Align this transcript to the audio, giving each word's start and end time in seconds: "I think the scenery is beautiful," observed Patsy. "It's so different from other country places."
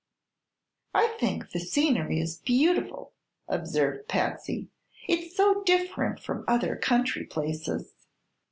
"I 0.95 1.09
think 1.19 1.51
the 1.51 1.59
scenery 1.59 2.19
is 2.19 2.39
beautiful," 2.39 3.11
observed 3.47 4.07
Patsy. 4.07 4.67
"It's 5.07 5.37
so 5.37 5.61
different 5.63 6.19
from 6.19 6.43
other 6.47 6.75
country 6.75 7.23
places." 7.23 7.93